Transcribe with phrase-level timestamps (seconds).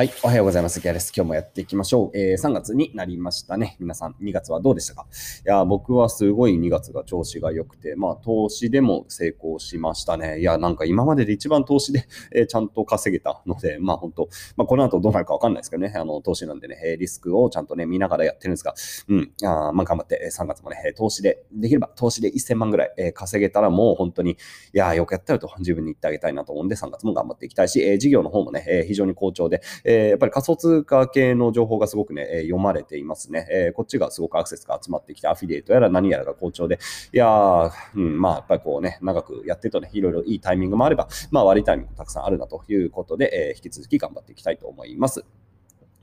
[0.00, 0.12] はい。
[0.22, 0.78] おはようございます。
[0.78, 1.12] ギャレス。
[1.12, 2.16] 今日もやっていきましょう。
[2.16, 3.76] えー、3月になりましたね。
[3.80, 5.08] 皆さん、2月はどうでしたか？
[5.44, 10.38] いや、僕はすごい2月が調子が良くて、まあ、投資でも成功しましたね。
[10.38, 15.92] いや、なんか今までで一番投資で、えー、ちゃんと稼げたので、まあ、本当まあ、この後どうなるかわかんないですけどね。
[15.96, 18.76] あの、投資なんでね、えリスクをちゃんとね、見ながらやってるんですが、
[19.08, 19.32] うん。
[19.42, 24.36] あまあ、頑張って、3月もね、投資で、できれば投資で1000万ぐらい、えー、稼げたらもう本当に、い
[24.74, 29.60] や、よくやったよと自分に言ってあげたいなと思うんで、3月も頑張っていきたいし、えー、事業の方もね、えー、非常に好調で、
[29.90, 33.46] えー、やっぱり仮想通貨系の情報がすごくね、え読まれていますね。
[33.50, 36.78] えこっちがすごくアクセスが集まってきて、アフィリエイトやら何やらが好調で、
[37.10, 45.24] いやー、うん、まあ、やっぱりこうね、長くやってるとね、いろいろいいタイミングもあれば、まあ、悪いタイミングもたくさんあるなということで、え引き続き頑張っていきたいと思います。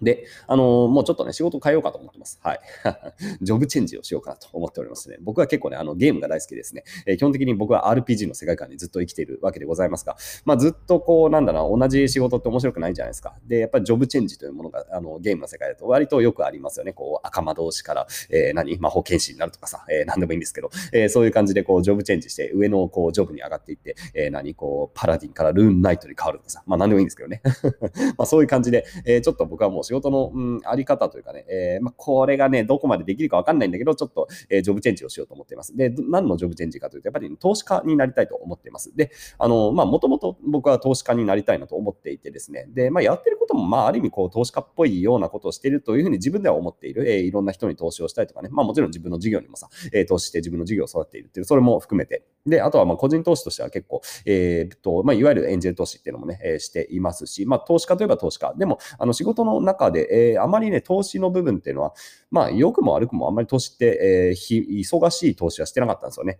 [0.01, 2.39] で、あのー、もうちょっとね、仕事変えようかと思ってます。
[2.43, 2.59] はい。
[3.41, 5.17] ジョブチェンジをしようかなと思っておりますね。
[5.21, 6.83] 僕は結構ね、あの、ゲームが大好きですね。
[7.05, 13.35] えー、基本的に僕は RPG の世界観にずっと生きているわけでございますが、まあ、ずっとこう、なんだろう、同じ仕事って面白くないじゃないですか。
[13.47, 16.93] で、やっぱりジョブチェンジというものが、あの、ゲームの世界だと割とよくありますよね。
[16.93, 18.77] こう、赤魔同士から、えー、何？
[18.79, 27.41] 魔法剣士になるとかさ、えー、何でもいいんですけど、えー、そういう感じでこう、ジョブチェンジして、上のこう、ジョブに上がっていって、えー、何、こう、パラディンからルーンナイトに変わるとかさ、まあ、何でもいいんですけどね。
[28.17, 35.75] まあ、そういう感じで、えー、ちょっと僕はもう仕事の、うんあり方というかね、えー、まあ、これがね、どこまでできるかわかんないんだけど、ちょっと、えー、ジョブチェンジをしようと思っています。
[35.75, 38.95] で、何のジョブチェンジかというと、やっぱり、投資家になりたいと思っています。
[38.95, 47.09] で、あの、まあ、もともと僕は投資家になりたいなと思っていてですね、で、まあ、やってることも、まあ、ある意味、こう、投資家っぽいようなことをしているというふうに自分では思っている。
[47.09, 52.23] えー、いろんな人に投資をしたりとかね、まあ、もちろん自分の事業にもさ、えー、投資して自分の事業を育てているっていう、それも含めて。
[52.45, 58.53] で、あとは、まあ、個人投資としては結構、えー、っと、まあ、いわゆるエンジェル投資っていうのもね、えー、していますし、まあ、投資家といえば投資家。
[58.57, 61.93] でも、あの、仕事の中で、えー、あまりね、投資の部分っていうのは、
[62.31, 66.39] まあ、良くも悪くもあんまり投資って、えー、忙しい投資はしてなかったんですよね。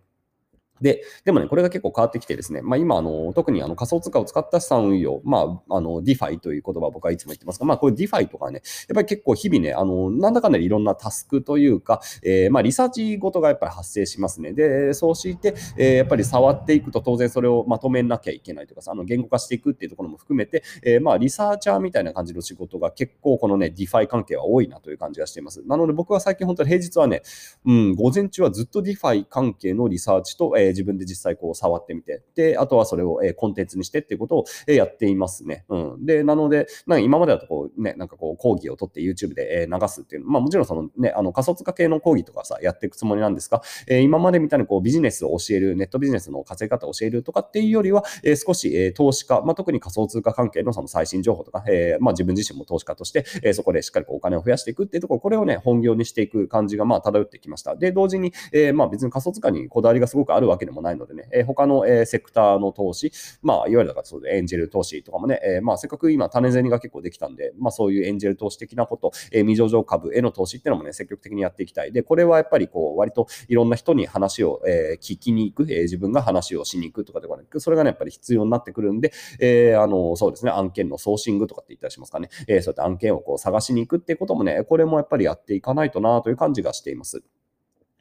[0.82, 14.54] で、でもね、これが結構変わってきてですね、まあ、今、あの、特にあの仮想通貨を使った資産運用、まあ、あの、 DeFi という言葉を僕はいつも言ってますが、まあ、これ DeFi とかね、やっぱり結構日々ね、あの、なんだかんだいろんなタスクというか、えー、まあ、リサーチごとがやっぱり発生しますね。
[14.54, 25.64] で、そうして、えー、やっぱり触っていくと当然それをまとめなきゃいけないというかさ、あの、言語化していくっていうところも含めて、えー、まあ、リサーチャーみたいな感じの仕事が結構このね、 DeFi 関係は多いなという感じがしています。
[25.66, 27.22] なので僕は最近本当に平日はね、
[27.66, 35.66] うん、午前中はずっと DeFi 関係のリサーチと、えー、自分で実際こう触ってみて、で、あとはそれを、えコンテンツにしてっていうことを、えやっていますね。
[35.70, 36.06] うん。
[36.06, 57.76] で、なので、なんか今までだとこうね、なんかこう講義を取って YouTube で、え流すっていう、まあもちろんそのね、あの仮想通貨系の講義とかさ、やっていくつもりなんですが、え今までみたいにこうビジネスを教える、ネットビジネスの稼ぎ方を教えるとかっていうよりは、え少し、え投資家、まあ特に仮想通貨関係のその最新情報とか、えまあ自分自身も投資家として、えそこでしっかりこうお金を増やしていくっていうところ、これをね、本業にしていく感じがまあ漂ってきました。
[57.76, 63.12] で、同時に、えまあ別に仮想通貨にこだわりがすごくあるわけわけでもないのでね、え他の、えセクターの投資、
[63.42, 71.92] まあ、いわゆるだからそうでエンジェル投資とかもね、えー、まあ、せっかく今、種銭が結構できたんで、まあ、そういうエンジェル投資的なこと、えー、未上場株への投資っていうのもね、積極的にやっていきたい。
[71.92, 87.24] で、これはやっぱりこう、割といろんな人に話を、えー、聞きに行く、えー、自分が話をしに行くとかではね、それがね、やっぱり必要になってくるんで、えー、あの、そうですね、案件のソーシングとかって言ったりしますかね、えー、そうやって案件をこう探しに行くっていうこともね、これもやっぱりやっていかないとなという感じがしています。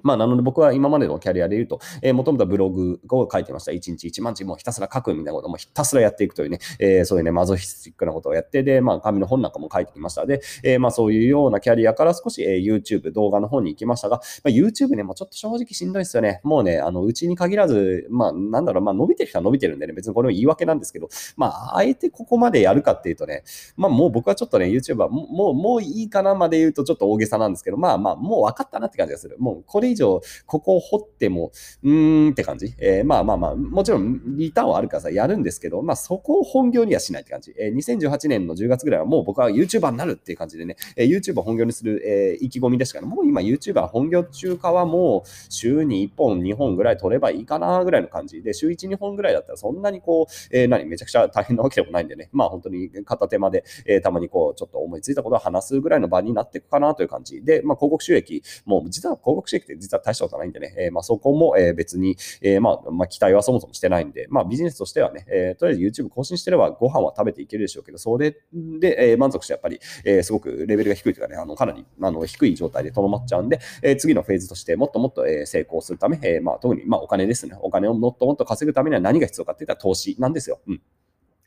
[0.04, 3.72] まあ、なので僕は今までのキャリアで言うと、えー、もともとブログを書いてました。
[3.72, 10.26] 1日1万字もひたすら書くみたいなこともひたすらやっていくというね、えー、そういうね、マゾヒスティックなことをやって、で、まあ、紙の本なんかも書いてきました。
[10.26, 16.41] で、えー、まあ、そういうようなキャリアから少し、えー、YouTube、動画の方に行きましたが、まあ、YouTube ね、もうちょっと正直しんどいですよね。
[16.44, 23.43] もうね、あの、うちに限らず、まあ、なんだろう、まあ、伸びてる人は伸びてるんでね、別にこれも言い訳なんですけど、まあ、あえてここまでやるかっていうとね、
[23.76, 29.37] まあ、もう僕はちょっとね、YouTube はもう、もういいかなまで言うとちょっと大げさなんですけど、まあまあ、もう分かったなって感じがする。
[29.38, 31.50] もうこれ以上、ここを掘っても、
[31.82, 32.75] うーんって感じ。
[32.78, 37.55] えー、まあまあまあ、もちろんリターンはあるからさ、やるんですけど、まあそこを本業にはしないって感じ。
[37.59, 77.56] えー、2018年の10月ぐらいはもう僕は YouTuber になるっていう感じでね、えー、YouTuber 本業にする、えー、意気込みでしたから、もう今 YouTuber 本業中華はもう週に1本、2本ぐらい取ればいいかなぐらいの感じで、週1、2本ぐらいだったらそんなにこう、えー、何、めちゃくちゃ大変なわけでもないんでね、まあ本当に片手間で、えー、たまにこう、ちょっと思いついたことを話すぐらいの場になっていくかなという感じで、まあ広告収益、もう実は広告収益って実は大したことないんでね、えー、まあそこも、え、別に、え、まあ、まあ、期待はそもそもしてないんで、まあ、ビジネスとしてはね、え、とりあえず YouTube 更新してればご飯は食べていけるでしょうけど、それで、え、満足してやっぱり、え、すごくレベルが低いというかね、あのかなりあの低い状態でとどまっちゃうんで、え、次のフェーズとしてもっともっと、えー、成功するため、え、まあ、特に、まあ、お金ですね。
[77.61, 80.61] お金をもっともっと稼ぐためには何が必要かっていったら投資なんですよ。
[80.67, 80.82] うん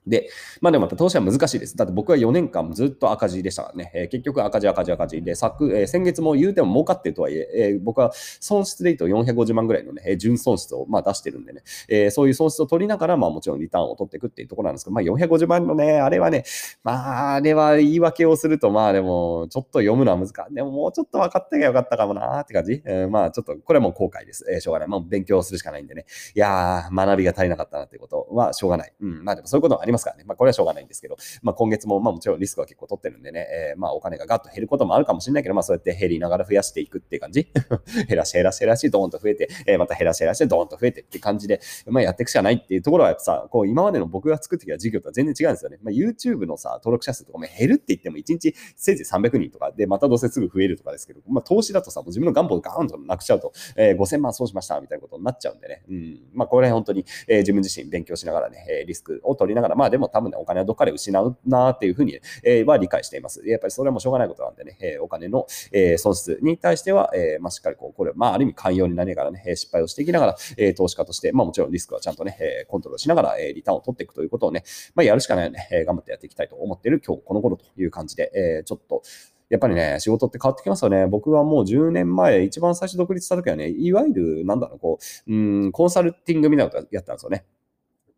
[0.08, 0.30] で、
[0.62, 1.76] まあでもやっぱ投資は難しいです。
[1.76, 3.92] だって僕は4年間ずっと赤字でしたからね。
[3.94, 16.44] えー、結局赤字赤字赤字で、昨、えー、先月も言うても儲かってるとはいえ、えー、僕は損失で言うと450万ぐらいのね、え純損失をまあ出してるんでね、えそういう損失を取りながら、まあもちろんリターンを取っていくっていうところなんですけど、まあ450万のね、あれはね、
[16.84, 20.54] まああれは言い訳をすると、まあでもちょっと読むのは難しい。
[20.54, 22.82] でももうちょっと分かってきゃよかったかもなーって感じ。
[22.86, 24.46] えまあちょっと、これはもう後悔です。
[24.52, 24.88] えしょうがない。
[24.88, 26.06] まあ勉強するしかないんでね。
[26.36, 28.94] いやー、学びが足りなかったなっていうことはしょうがない。
[29.02, 30.24] うん、まあでもそういうことはありますからね。
[30.26, 30.88] まあこれはしょうがない。
[30.88, 37.48] んですけど、まあ、今月もまあもちろんリスクは結構取ってるんでね、えー、まあお金がガッと減ることもあるかもしれないけど、まあそうやって減りながら増やしていくっていう感じ。
[38.08, 45.78] 減らし減らし減らし、ドーンと増えて、えー、また減らし減らし、ドーンと増えてって感じで、まあやっていくしかないっていうところはやっぱさ、こう今までの僕が作ってきた事業とは全然違うんですよね。
[45.82, 55.84] まあ、YouTube のさ、登録者数とかも減るって言っても1日せいぜい300人とかで、またどうせすぐ増えるとかですけど、まあ投資だとさ、もう自分の願望をガーンとなくちゃうと、えー、5000万損しましたみたいなことになっちゃうんでね。
[55.90, 56.20] うん。
[56.34, 63.48] まあこれ本当に、えー、自分自身勉強しながらね、リスクを取りながら、まあでも多分ね、お金はどっかで失うなっていうふうに、え、は理解しています。
[63.48, 74.64] やっぱりそれはもうしょうがないことなんでね、え、お金の、え、損失に対しては、え、ま、しっかりこう、これ、まあ、ある意味寛容になりながらね、失敗をしていきながら、え、投資家として、まあ、もちろんリスクはちゃんとね、え、コントロールしながら、え、リターンを取っていくということをね、
[74.96, 79.02] まあ、やるしかないよね、え、頑張ってやっていきたいと思っている今日この頃という感じで、え、ちょっと、
[79.50, 81.08] やっぱりね、仕事って変わってきますよね。
[81.08, 87.46] 僕はもう10年前、一番最初独立した時はね、いわゆる、なんだろう、こう、うん、コンサルティングみたいなことやったんですよね。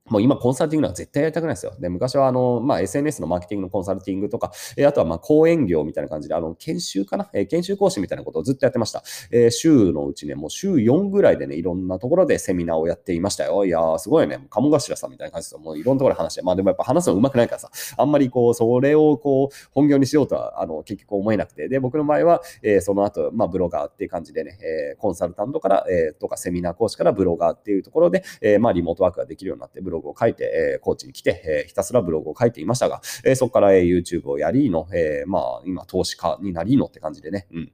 [0.10, 1.74] もう今コンサルティングなんか絶対やりたくないですよ。
[1.80, 9.04] で、昔はあの、まあ、SNS のマーケティングのコンサルティングとか、えあとはまあ講演業みたいな感じで、あの、研修かな、え研修講師みたいなことをずっとやってました。
[9.32, 13.66] え週のうちね、もう週4ぐらいでね、いろんなところでセミナーをやっていましたよ。
[13.66, 15.60] いやー、すごいね、鴨頭さんみたいな感じですよ。
[15.60, 37.72] もういろんなところで話して、まあでもやっぱ話すの上手くないからさ、あんまりこう、それをこう、本業にしようとは、あの、結局思えなくて、で、僕の場合は、えー、その後、まあ、ブロガーっていう感じでね、えー、コンサルタントから、えー、とかセミナー講師からブロガーっていうところで、えまあ、リモートワークができるようになって、ブログを書いて、えコーチに来て、えひたすらブログを書いていましたが、えそこから、え YouTube をやりの、えまあ、今、投資家になりのって感じでね、うん。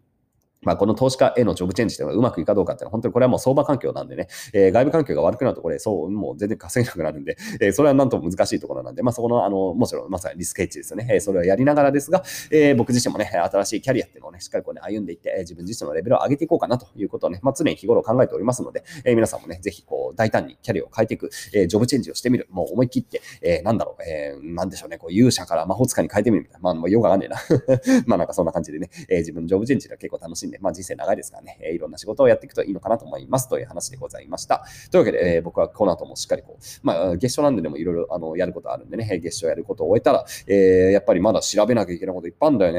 [0.66, 11.08] まあ、この投資家へのジョブチェンジというのがうまくいくかどうかっていうのは、本当にこれはもう相場環境なんでね、えー、外部環境が悪くなると、これ、そう、もう全然稼げなくなるんで、 えー、それはなんとも難しいところなんで、まあ、そこの、あの、もちろん、まさにリスクヘッジですよね。
[11.12, 27.38] えー、それをやりながらですが、えー、僕自身もね、新しいキャリアっていうのをね、しっかりこうね、歩んでいって、えー、自分自身のレベルを上げていこうかなということをね、まあ、常に日頃考えておりますので、えー、皆さんもね、ぜひ、こう、大胆にキャリアを変えていく、えー、ジョブチェンジをしてみる、もう思い切って、えー、なんだろう、えー、なんでしょうね、こう、勇者から魔法使いに変えてみるみたいな、まあ、もうよくわかんねえな。
[28.08, 34.66] まあ、なんかそんな感じでね、えー、自分ジョブチェンジが結構楽しんで、まあ、人生長いですからね、えいろんな仕事をやっていくといいのかなと思いますという話でございました。
[34.92, 42.74] というわけで、えー、僕はこの後もしっかりこう、まあ、月賞なんででもいろいろあのやることあるんでね、月賞やることを終えたら、えー、やっぱりまだ調べなきゃいけないこといっぱいあるんだよ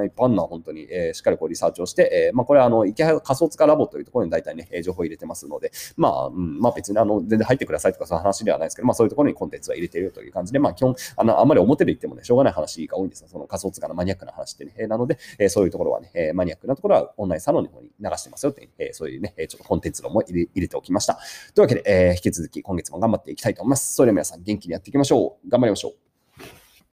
[0.00, 0.06] ね。
[0.06, 13.28] いっぱいあるのは本当に、えー、しっかりこうリサーチをして、えー、まあ、これはあの、池仮想通貨ラボというところに大体ね、情報入れてますので、まあ、うん、まあ別にあの、全然入ってくださいとかそういう話ではないですけど、まあそういうところにコンテンツは入れているという感じで、まあ基本、あの、あんまり表で言ってもね、しょうがない話が多いんですよ。
[13.28, 14.74] その仮想通貨のマニアックな話ってね。
[14.78, 21.18] え、なので、えー、そういうところはね、え、マニアックなところはオンラインサロンの方に流してますよって、えー、そういうね、ちょっとコンテンツ論も入れ入れておきました。
[21.54, 23.94] というわけで、えー、引き続き今月も頑張っていきたいと思います。
[23.94, 25.48] それでは皆さん元気にやっていきましょう。
[25.48, 26.11] 頑張りましょう。